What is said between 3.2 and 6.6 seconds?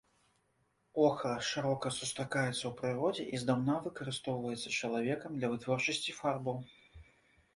і здаўна выкарыстоўваецца чалавекам для вытворчасці фарбаў.